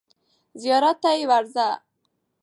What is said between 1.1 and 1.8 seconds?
یې ورځه.